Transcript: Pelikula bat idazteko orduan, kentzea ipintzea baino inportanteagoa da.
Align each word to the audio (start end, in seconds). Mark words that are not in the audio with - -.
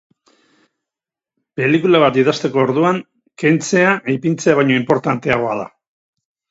Pelikula 1.59 2.01
bat 2.05 2.17
idazteko 2.23 2.63
orduan, 2.65 2.99
kentzea 3.45 3.95
ipintzea 4.17 4.61
baino 4.63 4.81
inportanteagoa 4.83 5.59
da. 5.65 5.75